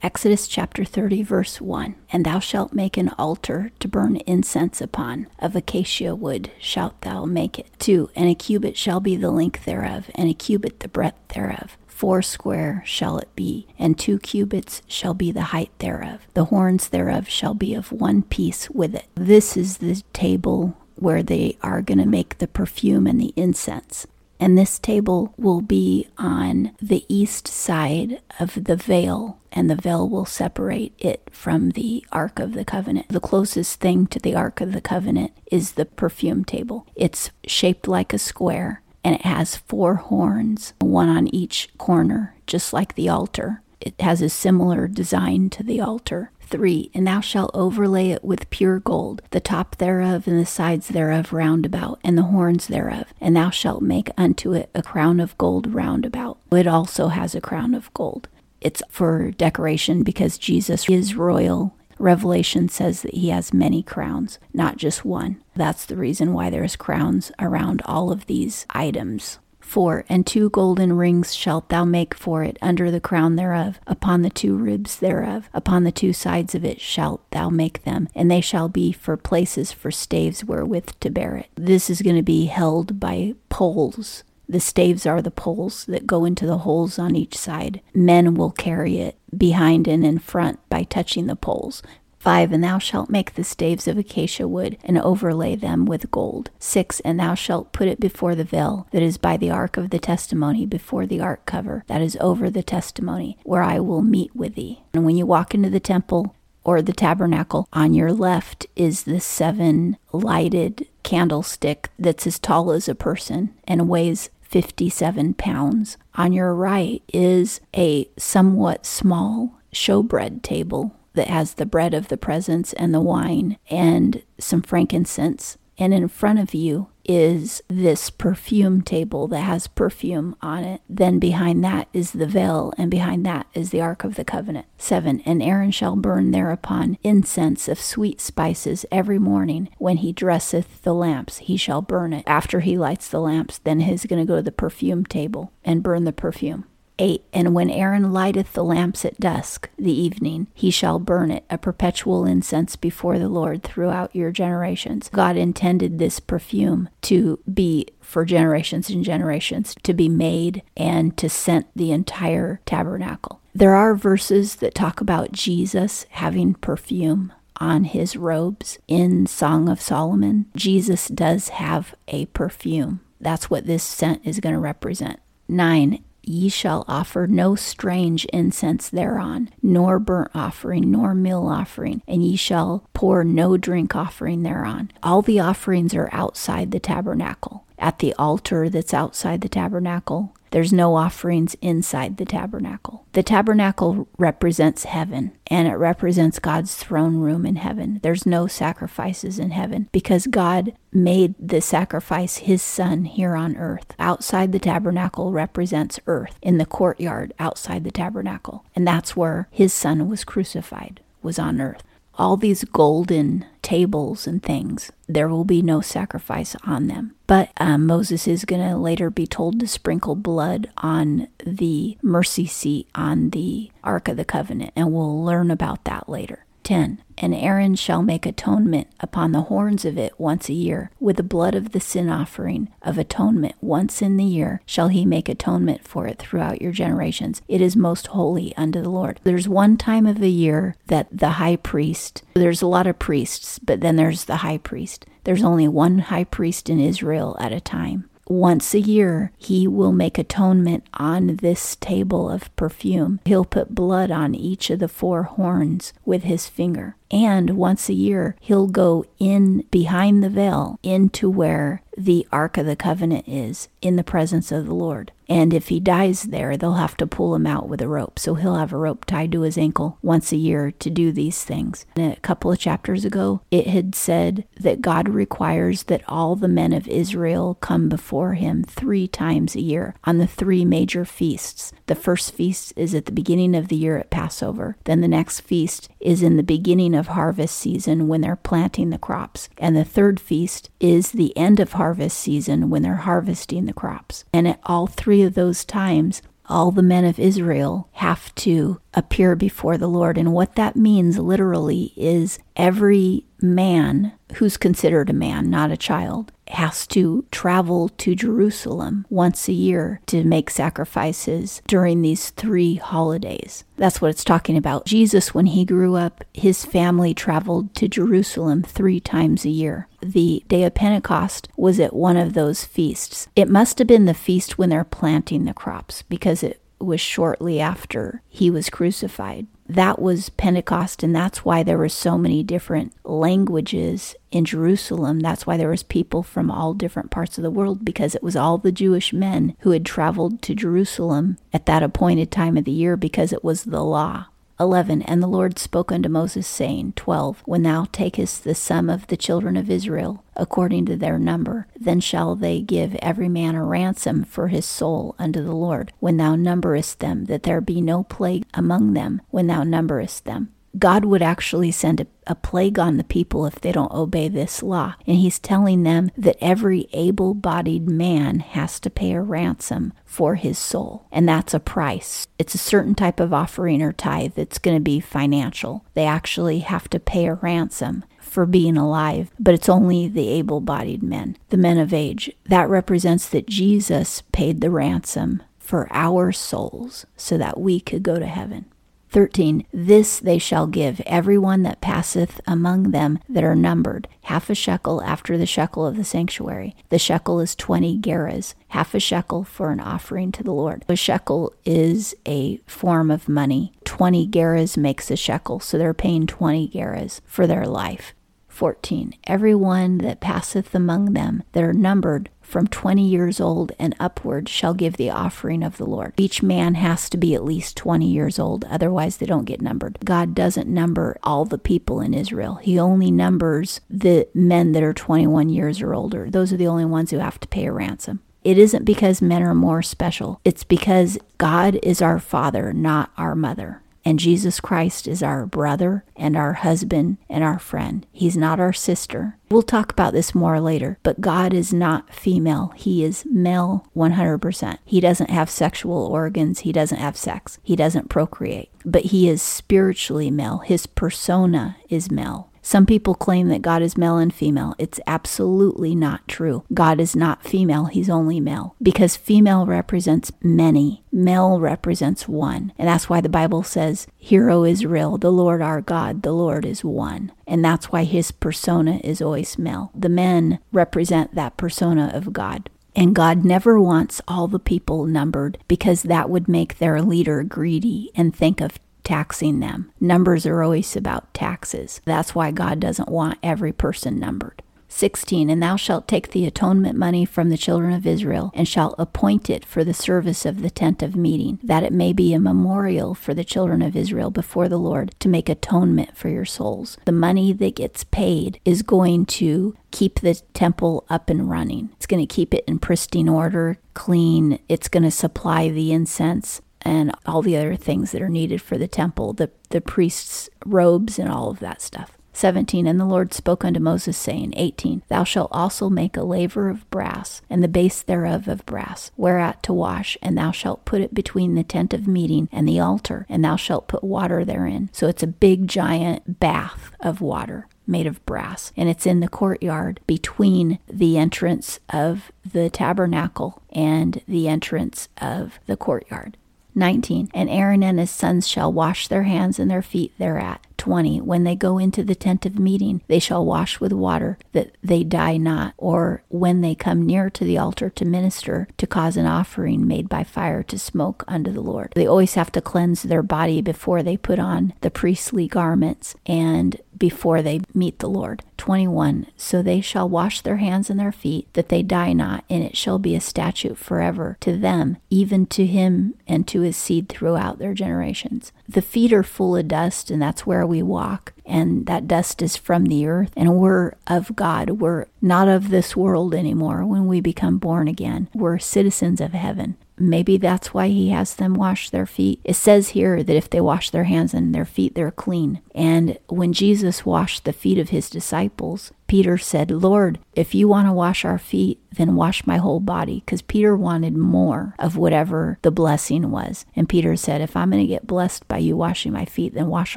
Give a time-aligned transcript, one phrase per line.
[0.00, 5.26] Exodus chapter 30, verse 1 And thou shalt make an altar to burn incense upon.
[5.40, 7.66] Of acacia wood shalt thou make it.
[7.80, 8.10] 2.
[8.14, 11.76] And a cubit shall be the length thereof, and a cubit the breadth thereof.
[11.88, 16.20] Four square shall it be, and two cubits shall be the height thereof.
[16.34, 19.06] The horns thereof shall be of one piece with it.
[19.16, 24.06] This is the table where they are going to make the perfume and the incense.
[24.40, 30.08] And this table will be on the east side of the veil, and the veil
[30.08, 33.08] will separate it from the Ark of the Covenant.
[33.08, 36.86] The closest thing to the Ark of the Covenant is the perfume table.
[36.94, 42.72] It's shaped like a square, and it has four horns, one on each corner, just
[42.72, 43.62] like the altar.
[43.80, 46.30] It has a similar design to the altar.
[46.48, 46.90] 3.
[46.94, 51.32] And thou shalt overlay it with pure gold, the top thereof and the sides thereof
[51.32, 53.06] round about, and the horns thereof.
[53.20, 56.38] And thou shalt make unto it a crown of gold round about.
[56.50, 58.28] It also has a crown of gold.
[58.60, 61.74] It's for decoration because Jesus is royal.
[61.98, 65.42] Revelation says that he has many crowns, not just one.
[65.56, 69.38] That's the reason why there's crowns around all of these items.
[69.68, 70.04] 4.
[70.08, 74.30] And two golden rings shalt thou make for it under the crown thereof, upon the
[74.30, 78.40] two ribs thereof, upon the two sides of it shalt thou make them, and they
[78.40, 81.48] shall be for places for staves wherewith to bear it.
[81.54, 84.24] This is going to be held by poles.
[84.48, 87.82] The staves are the poles that go into the holes on each side.
[87.92, 91.82] Men will carry it behind and in front by touching the poles.
[92.28, 92.52] 5.
[92.52, 96.50] And thou shalt make the staves of acacia wood, and overlay them with gold.
[96.58, 97.00] 6.
[97.00, 99.98] And thou shalt put it before the veil that is by the ark of the
[99.98, 104.56] testimony, before the ark cover that is over the testimony, where I will meet with
[104.56, 104.82] thee.
[104.92, 106.34] And when you walk into the temple,
[106.64, 107.66] or the tabernacle.
[107.72, 113.88] On your left is the seven lighted candlestick that's as tall as a person and
[113.88, 115.96] weighs 57 pounds.
[116.16, 122.16] On your right is a somewhat small showbread table that has the bread of the
[122.16, 125.58] presence and the wine and some frankincense.
[125.78, 130.82] And in front of you is this perfume table that has perfume on it.
[130.88, 134.66] Then behind that is the veil, and behind that is the Ark of the Covenant.
[134.76, 135.22] 7.
[135.24, 140.94] And Aaron shall burn thereupon incense of sweet spices every morning when he dresseth the
[140.94, 141.38] lamps.
[141.38, 142.24] He shall burn it.
[142.26, 145.82] After he lights the lamps, then he's going to go to the perfume table and
[145.82, 146.66] burn the perfume.
[146.98, 147.24] 8.
[147.32, 151.58] And when Aaron lighteth the lamps at dusk, the evening, he shall burn it, a
[151.58, 155.10] perpetual incense before the Lord throughout your generations.
[155.12, 161.28] God intended this perfume to be for generations and generations, to be made and to
[161.28, 163.40] scent the entire tabernacle.
[163.54, 169.80] There are verses that talk about Jesus having perfume on his robes in Song of
[169.80, 170.46] Solomon.
[170.54, 173.00] Jesus does have a perfume.
[173.20, 175.18] That's what this scent is going to represent.
[175.48, 182.22] 9 ye shall offer no strange incense thereon, nor burnt offering, nor meal offering, and
[182.22, 184.90] ye shall pour no drink offering thereon.
[185.02, 187.64] All the offerings are outside the tabernacle.
[187.78, 193.04] At the altar that's outside the tabernacle, there's no offerings inside the tabernacle.
[193.12, 198.00] The tabernacle represents heaven and it represents God's throne room in heaven.
[198.02, 203.94] There's no sacrifices in heaven because God made the sacrifice his son here on earth.
[203.98, 208.64] Outside the tabernacle represents earth in the courtyard outside the tabernacle.
[208.74, 211.82] And that's where his son was crucified, was on earth
[212.18, 217.14] all these golden tables and things, there will be no sacrifice on them.
[217.26, 222.46] But um, Moses is going to later be told to sprinkle blood on the mercy
[222.46, 226.44] seat on the Ark of the Covenant, and we'll learn about that later.
[226.68, 227.02] 10.
[227.16, 230.90] And Aaron shall make atonement upon the horns of it once a year.
[231.00, 235.06] With the blood of the sin offering of atonement once in the year shall he
[235.06, 237.40] make atonement for it throughout your generations.
[237.48, 239.18] It is most holy unto the Lord.
[239.24, 243.58] There's one time of the year that the high priest, there's a lot of priests,
[243.58, 245.06] but then there's the high priest.
[245.24, 249.92] There's only one high priest in Israel at a time once a year, he will
[249.92, 253.20] make atonement on this table of perfume.
[253.24, 256.96] He'll put blood on each of the four horns with his finger.
[257.10, 262.66] And once a year, he'll go in behind the veil into where the Ark of
[262.66, 265.10] the Covenant is in the presence of the Lord.
[265.28, 268.18] And if he dies there, they'll have to pull him out with a rope.
[268.18, 271.44] So he'll have a rope tied to his ankle once a year to do these
[271.44, 271.84] things.
[271.96, 276.48] And a couple of chapters ago, it had said that God requires that all the
[276.48, 281.72] men of Israel come before him three times a year on the three major feasts.
[281.88, 284.78] The first feast is at the beginning of the year at Passover.
[284.84, 288.98] Then the next feast is in the beginning of harvest season when they're planting the
[288.98, 289.50] crops.
[289.58, 294.24] And the third feast is the end of harvest season when they're harvesting the crops.
[294.32, 299.36] And at all three of those times, all the men of Israel have to appear
[299.36, 300.18] before the Lord.
[300.18, 306.32] And what that means literally is every man who's considered a man, not a child,
[306.48, 313.64] has to travel to Jerusalem once a year to make sacrifices during these three holidays.
[313.76, 314.86] That's what it's talking about.
[314.86, 319.88] Jesus, when he grew up, his family traveled to Jerusalem three times a year.
[320.00, 323.28] The day of Pentecost was at one of those feasts.
[323.36, 327.60] It must have been the feast when they're planting the crops because it was shortly
[327.60, 329.46] after he was crucified.
[329.68, 335.20] That was Pentecost, and that's why there were so many different languages in Jerusalem.
[335.20, 338.34] That's why there was people from all different parts of the world because it was
[338.34, 342.72] all the Jewish men who had traveled to Jerusalem at that appointed time of the
[342.72, 344.26] year because it was the law.
[344.60, 349.06] 11 And the Lord spoke unto Moses, saying, 12 When thou takest the sum of
[349.06, 353.64] the children of Israel, according to their number, then shall they give every man a
[353.64, 358.02] ransom for his soul unto the Lord, when thou numberest them, that there be no
[358.02, 360.52] plague among them, when thou numberest them.
[360.78, 364.62] God would actually send a, a, plague on the people if they don't obey this
[364.62, 364.94] law.
[365.06, 370.34] And he's telling them that every able bodied man has to pay a ransom for
[370.34, 371.06] his soul.
[371.10, 372.26] And that's a price.
[372.38, 375.84] It's a certain type of offering or tithe that's going to be financial.
[375.94, 380.60] They actually have to pay a ransom for being alive, but it's only the able
[380.60, 382.30] bodied men, the men of age.
[382.46, 388.18] That represents that Jesus paid the ransom for our souls so that we could go
[388.18, 388.66] to heaven.
[389.10, 389.66] 13.
[389.72, 394.54] This they shall give every one that passeth among them that are numbered, half a
[394.54, 396.76] shekel after the shekel of the sanctuary.
[396.90, 400.84] The shekel is 20 gerahs, half a shekel for an offering to the Lord.
[400.88, 403.72] A shekel is a form of money.
[403.84, 408.14] 20 gerahs makes a shekel, so they're paying 20 gerahs for their life.
[408.48, 409.14] 14.
[409.24, 414.48] Every one that passeth among them that are numbered from 20 years old and upward
[414.48, 416.14] shall give the offering of the Lord.
[416.16, 419.98] Each man has to be at least 20 years old, otherwise, they don't get numbered.
[420.04, 424.94] God doesn't number all the people in Israel, He only numbers the men that are
[424.94, 426.30] 21 years or older.
[426.30, 428.20] Those are the only ones who have to pay a ransom.
[428.44, 430.40] It isn't because men are more special.
[430.44, 433.82] It's because God is our father, not our mother.
[434.04, 438.06] And Jesus Christ is our brother and our husband and our friend.
[438.12, 439.36] He's not our sister.
[439.50, 442.72] We'll talk about this more later, but God is not female.
[442.76, 444.78] He is male 100%.
[444.84, 446.60] He doesn't have sexual organs.
[446.60, 447.58] He doesn't have sex.
[447.62, 448.70] He doesn't procreate.
[448.84, 450.58] But he is spiritually male.
[450.58, 452.50] His persona is male.
[452.68, 454.74] Some people claim that God is male and female.
[454.76, 456.64] It's absolutely not true.
[456.74, 458.76] God is not female, he's only male.
[458.82, 462.74] Because female represents many, male represents one.
[462.76, 466.66] And that's why the Bible says, Hear, O Israel, the Lord our God, the Lord
[466.66, 467.32] is one.
[467.46, 469.90] And that's why his persona is always male.
[469.94, 472.68] The men represent that persona of God.
[472.94, 478.10] And God never wants all the people numbered because that would make their leader greedy
[478.14, 478.78] and think of
[479.08, 479.90] taxing them.
[479.98, 482.02] Numbers are always about taxes.
[482.04, 484.62] That's why God doesn't want every person numbered.
[484.88, 488.94] 16 And thou shalt take the atonement money from the children of Israel, and shalt
[488.98, 492.38] appoint it for the service of the tent of meeting, that it may be a
[492.38, 496.98] memorial for the children of Israel before the Lord to make atonement for your souls.
[497.06, 501.88] The money that gets paid is going to keep the temple up and running.
[501.94, 504.58] It's going to keep it in pristine order, clean.
[504.68, 508.78] It's going to supply the incense and all the other things that are needed for
[508.78, 512.18] the temple, the, the priest's robes and all of that stuff.
[512.38, 516.68] 17 And the Lord spoke unto Moses, saying, 18 Thou shalt also make a laver
[516.68, 521.00] of brass, and the base thereof of brass, whereat to wash, and thou shalt put
[521.00, 524.88] it between the tent of meeting and the altar, and thou shalt put water therein.
[524.92, 529.28] So it's a big giant bath of water made of brass, and it's in the
[529.28, 536.36] courtyard between the entrance of the tabernacle and the entrance of the courtyard.
[536.78, 537.30] 19.
[537.34, 540.66] And Aaron and his sons shall wash their hands and their feet thereat.
[540.78, 541.20] 20.
[541.20, 545.04] When they go into the tent of meeting, they shall wash with water, that they
[545.04, 549.26] die not, or when they come near to the altar to minister, to cause an
[549.26, 551.92] offering made by fire to smoke unto the Lord.
[551.94, 556.80] They always have to cleanse their body before they put on the priestly garments and
[556.96, 558.42] before they meet the Lord.
[558.56, 559.28] 21.
[559.36, 562.76] So they shall wash their hands and their feet, that they die not, and it
[562.76, 567.58] shall be a statute forever to them, even to him and to his seed throughout
[567.58, 568.52] their generations.
[568.68, 571.32] The feet are full of dust, and that's where we walk.
[571.46, 574.72] And that dust is from the earth, and we're of God.
[574.80, 578.28] We're not of this world anymore when we become born again.
[578.34, 579.76] We're citizens of heaven.
[579.96, 582.40] Maybe that's why he has them wash their feet.
[582.44, 585.60] It says here that if they wash their hands and their feet, they're clean.
[585.74, 590.86] And when Jesus washed the feet of his disciples, Peter said, Lord, if you want
[590.86, 593.22] to wash our feet, then wash my whole body.
[593.24, 596.66] Because Peter wanted more of whatever the blessing was.
[596.76, 599.68] And Peter said, If I'm going to get blessed by you washing my feet, then
[599.68, 599.96] wash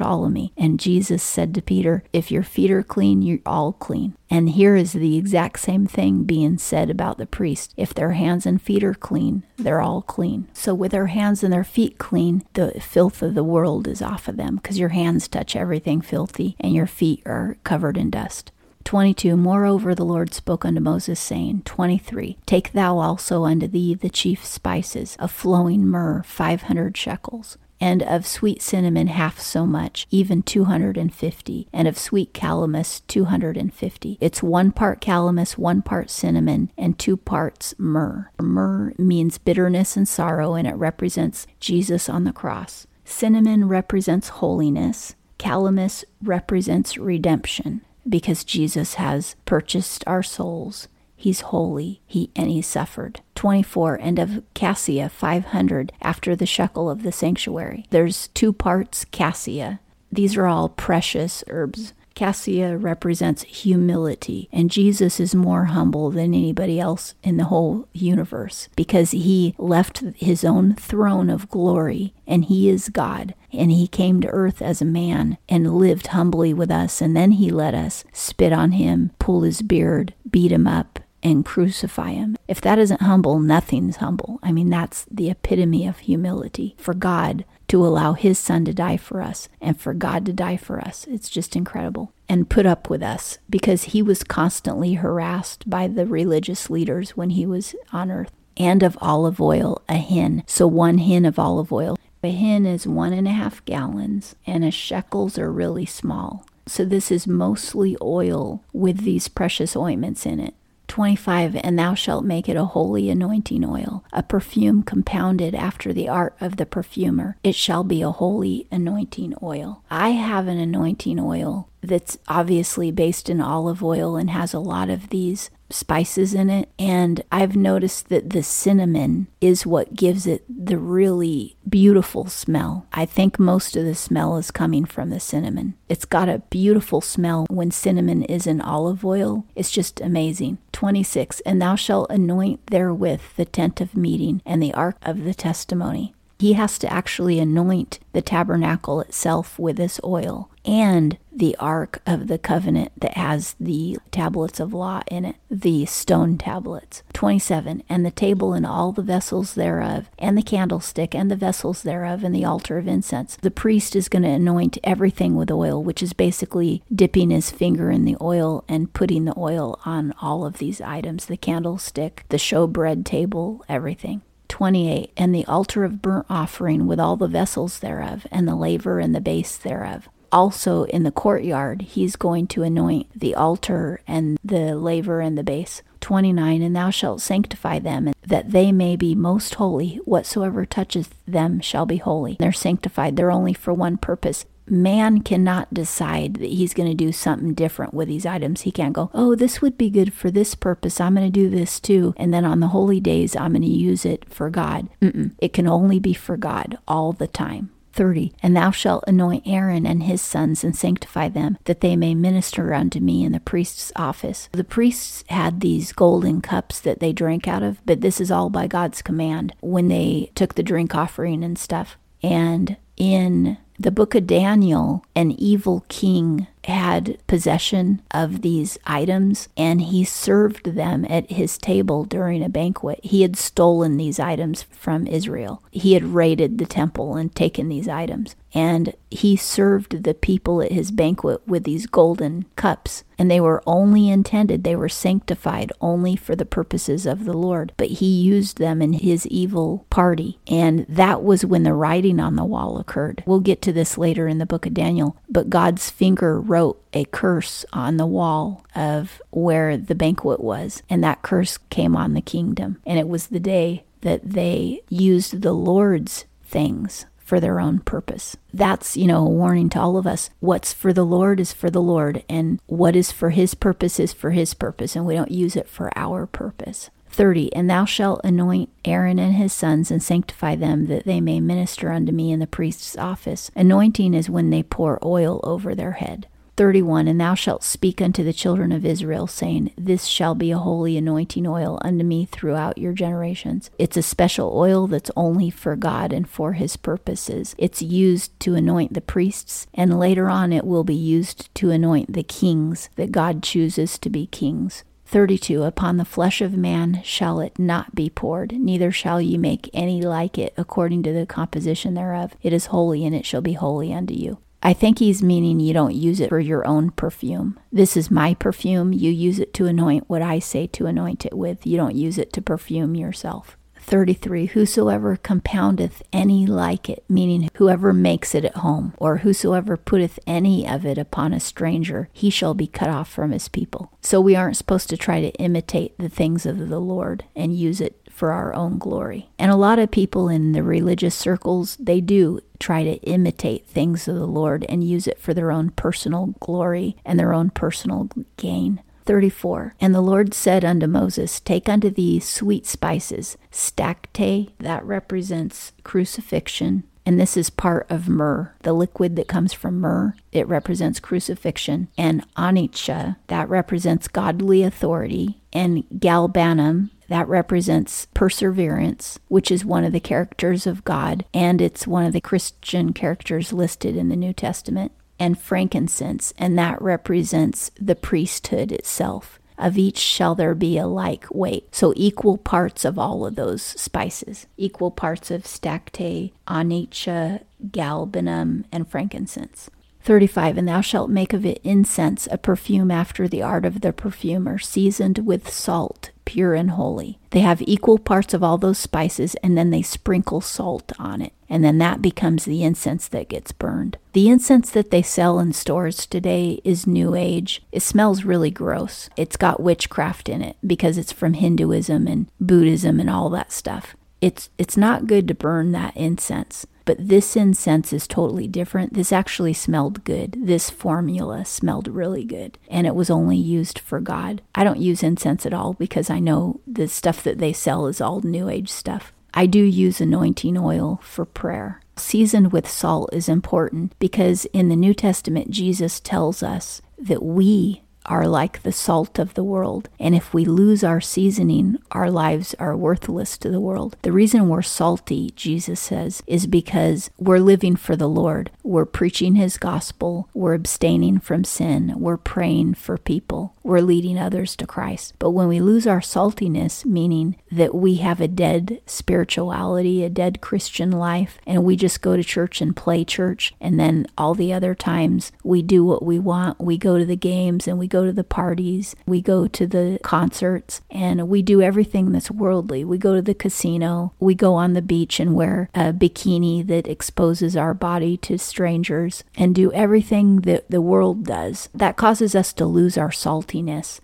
[0.00, 0.52] all of me.
[0.56, 4.16] And Jesus said to Peter, If your feet are clean, you're all clean.
[4.30, 7.74] And here is the exact same thing being said about the priest.
[7.76, 10.48] If their hands and feet are clean, they're all clean.
[10.54, 14.26] So, with their hands and their feet clean, the filth of the world is off
[14.26, 18.50] of them because your hands touch everything filthy and your feet are covered in dust.
[18.84, 24.10] 22 Moreover, the Lord spoke unto Moses, saying, 23 Take thou also unto thee the
[24.10, 30.06] chief spices, of flowing myrrh, five hundred shekels, and of sweet cinnamon half so much,
[30.10, 34.18] even 250, and of sweet calamus 250.
[34.20, 38.30] It's one part calamus, one part cinnamon, and two parts myrrh.
[38.40, 42.86] Myrrh means bitterness and sorrow, and it represents Jesus on the cross.
[43.04, 45.16] Cinnamon represents holiness.
[45.38, 50.88] Calamus represents redemption because Jesus has purchased our souls.
[51.16, 53.20] He's holy, he and he suffered.
[53.36, 57.86] 24 and of cassia 500 after the shekel of the sanctuary.
[57.90, 59.80] There's two parts cassia.
[60.10, 61.92] These are all precious herbs.
[62.14, 68.68] Cassia represents humility, and Jesus is more humble than anybody else in the whole universe
[68.76, 73.34] because he left his own throne of glory and he is God.
[73.52, 77.32] And he came to earth as a man and lived humbly with us, and then
[77.32, 82.36] he let us spit on him, pull his beard, beat him up, and crucify him.
[82.48, 84.40] If that isn't humble, nothing's humble.
[84.42, 88.96] I mean, that's the epitome of humility for God to allow his son to die
[88.96, 91.06] for us and for God to die for us.
[91.08, 92.12] It's just incredible.
[92.28, 97.30] And put up with us because he was constantly harassed by the religious leaders when
[97.30, 98.32] he was on earth.
[98.56, 100.42] And of olive oil, a hin.
[100.46, 101.96] So one hin of olive oil.
[102.24, 106.46] A hin is one and a half gallons, and a shekels are really small.
[106.66, 110.54] So this is mostly oil with these precious ointments in it.
[110.86, 116.08] 25 And thou shalt make it a holy anointing oil, a perfume compounded after the
[116.08, 117.38] art of the perfumer.
[117.42, 119.82] It shall be a holy anointing oil.
[119.90, 124.90] I have an anointing oil that's obviously based in olive oil and has a lot
[124.90, 126.68] of these spices in it.
[126.78, 132.86] And I've noticed that the cinnamon is what gives it the really beautiful smell.
[132.92, 135.74] I think most of the smell is coming from the cinnamon.
[135.88, 139.44] It's got a beautiful smell when cinnamon is in olive oil.
[139.54, 140.58] It's just amazing.
[140.72, 145.34] 26 And thou shalt anoint therewith the tent of meeting and the ark of the
[145.34, 146.14] testimony.
[146.38, 152.28] He has to actually anoint the tabernacle itself with this oil and the Ark of
[152.28, 157.02] the Covenant that has the tablets of law in it, the stone tablets.
[157.14, 157.82] 27.
[157.88, 162.22] And the table and all the vessels thereof, and the candlestick and the vessels thereof,
[162.22, 163.36] and the altar of incense.
[163.36, 167.90] The priest is going to anoint everything with oil, which is basically dipping his finger
[167.90, 172.36] in the oil and putting the oil on all of these items the candlestick, the
[172.36, 174.22] showbread table, everything.
[174.48, 179.00] 28 And the altar of burnt offering with all the vessels thereof, and the laver
[179.00, 180.08] and the base thereof.
[180.32, 185.44] Also in the courtyard, he's going to anoint the altar and the laver and the
[185.44, 185.82] base.
[186.00, 189.96] 29 And thou shalt sanctify them, that they may be most holy.
[190.04, 192.36] Whatsoever toucheth them shall be holy.
[192.40, 197.12] They're sanctified, they're only for one purpose man cannot decide that he's going to do
[197.12, 198.62] something different with these items.
[198.62, 201.00] He can't go, oh, this would be good for this purpose.
[201.00, 202.14] I'm going to do this too.
[202.16, 204.88] And then on the holy days, I'm going to use it for God.
[205.00, 205.32] Mm-mm.
[205.38, 207.70] It can only be for God all the time.
[207.92, 212.14] 30 And thou shalt anoint Aaron and his sons and sanctify them, that they may
[212.14, 214.48] minister unto me in the priest's office.
[214.52, 218.50] The priests had these golden cups that they drank out of, but this is all
[218.50, 221.96] by God's command when they took the drink offering and stuff.
[222.22, 229.80] And in the book of Daniel, an evil king had possession of these items and
[229.80, 233.00] he served them at his table during a banquet.
[233.02, 235.62] He had stolen these items from Israel.
[235.70, 238.36] He had raided the temple and taken these items.
[238.54, 243.04] And he served the people at his banquet with these golden cups.
[243.18, 247.72] And they were only intended, they were sanctified only for the purposes of the Lord.
[247.76, 250.38] But he used them in his evil party.
[250.46, 253.22] And that was when the writing on the wall occurred.
[253.26, 255.16] We'll get to this later in the book of Daniel.
[255.28, 261.02] But God's finger wrote a curse on the wall of where the banquet was, and
[261.02, 262.82] that curse came on the kingdom.
[262.84, 268.36] And it was the day that they used the Lord's things for their own purpose.
[268.52, 270.28] That's, you know, a warning to all of us.
[270.40, 274.12] What's for the Lord is for the Lord, and what is for his purpose is
[274.12, 276.90] for his purpose, and we don't use it for our purpose.
[277.08, 281.40] 30 And thou shalt anoint Aaron and his sons and sanctify them that they may
[281.40, 283.50] minister unto me in the priest's office.
[283.56, 286.26] Anointing is when they pour oil over their head.
[286.56, 290.58] 31 And thou shalt speak unto the children of Israel, saying, This shall be a
[290.58, 293.70] holy anointing oil unto me throughout your generations.
[293.78, 297.54] It's a special oil that's only for God and for his purposes.
[297.58, 302.12] It's used to anoint the priests, and later on it will be used to anoint
[302.12, 304.84] the kings that God chooses to be kings.
[305.06, 309.68] 32 Upon the flesh of man shall it not be poured, neither shall ye make
[309.74, 312.34] any like it according to the composition thereof.
[312.42, 314.38] It is holy, and it shall be holy unto you.
[314.62, 317.58] I think he's meaning you don't use it for your own perfume.
[317.72, 318.92] This is my perfume.
[318.92, 321.66] You use it to anoint what I say to anoint it with.
[321.66, 323.56] You don't use it to perfume yourself.
[323.82, 330.18] 33 Whosoever compoundeth any like it, meaning whoever makes it at home, or whosoever putteth
[330.26, 333.92] any of it upon a stranger, he shall be cut off from his people.
[334.00, 337.80] So we aren't supposed to try to imitate the things of the Lord and use
[337.80, 339.30] it for our own glory.
[339.38, 344.06] And a lot of people in the religious circles, they do try to imitate things
[344.06, 348.08] of the Lord and use it for their own personal glory and their own personal
[348.36, 348.82] gain.
[349.04, 349.74] 34.
[349.80, 356.84] And the Lord said unto Moses, Take unto thee sweet spices, stacte, that represents crucifixion,
[357.04, 360.14] and this is part of myrrh, the liquid that comes from myrrh.
[360.30, 361.88] It represents crucifixion.
[361.98, 365.40] And onycha, that represents godly authority.
[365.52, 371.86] And galbanum, that represents perseverance, which is one of the characters of God, and it's
[371.86, 377.70] one of the Christian characters listed in the New Testament and frankincense, and that represents
[377.78, 379.38] the priesthood itself.
[379.58, 381.74] Of each shall there be a like weight.
[381.74, 388.88] So equal parts of all of those spices, equal parts of stacte, onycha, galbanum, and
[388.88, 389.68] frankincense.
[390.02, 393.92] 35 And thou shalt make of it incense, a perfume after the art of the
[393.92, 397.18] perfumer, seasoned with salt, pure and holy.
[397.30, 401.32] They have equal parts of all those spices, and then they sprinkle salt on it.
[401.48, 403.98] And then that becomes the incense that gets burned.
[404.12, 407.62] The incense that they sell in stores today is New Age.
[407.72, 409.10] It smells really gross.
[409.16, 413.94] It's got witchcraft in it because it's from Hinduism and Buddhism and all that stuff.
[414.20, 416.66] It's, it's not good to burn that incense.
[416.84, 418.94] But this incense is totally different.
[418.94, 420.36] This actually smelled good.
[420.38, 422.58] This formula smelled really good.
[422.68, 424.42] And it was only used for God.
[424.54, 428.00] I don't use incense at all because I know the stuff that they sell is
[428.00, 429.12] all New Age stuff.
[429.34, 431.80] I do use anointing oil for prayer.
[431.96, 437.81] Seasoned with salt is important because in the New Testament, Jesus tells us that we
[438.06, 439.88] are like the salt of the world.
[439.98, 443.96] And if we lose our seasoning, our lives are worthless to the world.
[444.02, 448.50] The reason we're salty, Jesus says, is because we're living for the Lord.
[448.62, 450.28] We're preaching his gospel.
[450.34, 451.94] We're abstaining from sin.
[451.96, 453.54] We're praying for people.
[453.64, 455.14] We're leading others to Christ.
[455.18, 460.40] But when we lose our saltiness, meaning that we have a dead spirituality, a dead
[460.40, 464.52] Christian life, and we just go to church and play church, and then all the
[464.52, 468.04] other times we do what we want, we go to the games and we go
[468.04, 472.84] to the parties, we go to the concerts, and we do everything that's worldly.
[472.84, 476.88] We go to the casino, we go on the beach and wear a bikini that
[476.88, 481.68] exposes our body to strangers, and do everything that the world does.
[481.74, 483.51] That causes us to lose our saltiness.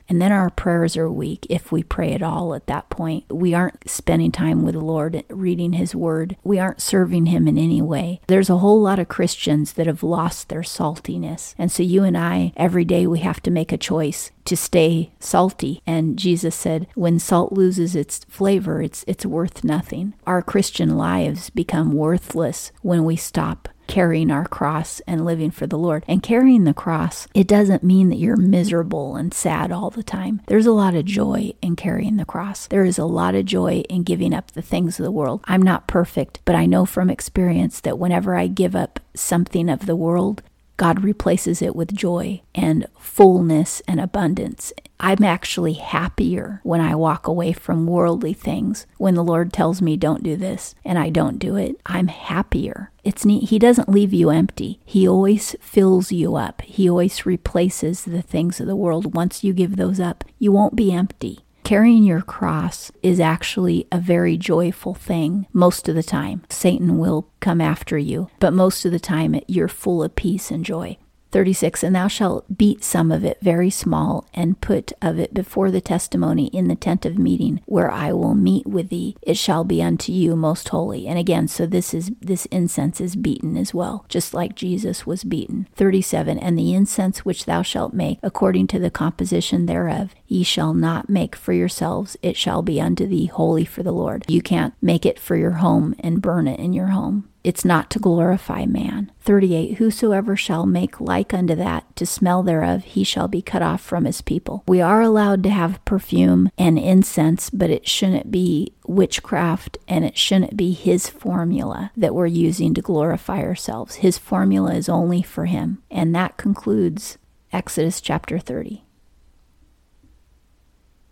[0.08, 3.24] And then our prayers are weak if we pray at all at that point.
[3.32, 6.36] We aren't spending time with the Lord, reading His Word.
[6.44, 8.20] We aren't serving Him in any way.
[8.26, 11.54] There's a whole lot of Christians that have lost their saltiness.
[11.56, 15.12] And so you and I, every day, we have to make a choice to stay
[15.20, 15.82] salty.
[15.86, 20.14] And Jesus said, when salt loses its flavor, it's, it's worth nothing.
[20.26, 25.78] Our Christian lives become worthless when we stop carrying our cross and living for the
[25.78, 26.04] Lord.
[26.06, 30.42] And carrying the cross, it doesn't mean that you're miserable and sad all the time.
[30.46, 32.68] There's a lot of joy in carrying the cross.
[32.68, 35.40] There is a lot of joy in giving up the things of the world.
[35.44, 39.86] I'm not perfect, but I know from experience that whenever I give up something of
[39.86, 40.42] the world,
[40.78, 44.72] God replaces it with joy and fullness and abundance.
[45.00, 48.86] I'm actually happier when I walk away from worldly things.
[48.96, 52.92] When the Lord tells me don't do this and I don't do it, I'm happier.
[53.02, 53.50] It's neat.
[53.50, 54.80] He doesn't leave you empty.
[54.84, 56.62] He always fills you up.
[56.62, 59.16] He always replaces the things of the world.
[59.16, 63.98] Once you give those up, you won't be empty carrying your cross is actually a
[63.98, 66.40] very joyful thing most of the time.
[66.48, 70.64] Satan will come after you, but most of the time you're full of peace and
[70.64, 70.96] joy.
[71.30, 75.70] 36 And thou shalt beat some of it very small, and put of it before
[75.70, 79.16] the testimony in the tent of meeting, where I will meet with thee.
[79.22, 81.06] It shall be unto you most holy.
[81.06, 85.24] And again, so this is this incense is beaten as well, just like Jesus was
[85.24, 85.68] beaten.
[85.74, 90.74] 37 And the incense which thou shalt make, according to the composition thereof, ye shall
[90.74, 94.24] not make for yourselves, it shall be unto thee holy for the Lord.
[94.28, 97.28] You can't make it for your home and burn it in your home.
[97.44, 99.12] It's not to glorify man.
[99.20, 103.80] 38 Whosoever shall make like unto that to smell thereof, he shall be cut off
[103.80, 104.64] from his people.
[104.66, 110.16] We are allowed to have perfume and incense, but it shouldn't be witchcraft and it
[110.16, 113.96] shouldn't be his formula that we're using to glorify ourselves.
[113.96, 115.82] His formula is only for him.
[115.90, 117.18] And that concludes
[117.52, 118.84] Exodus chapter 30.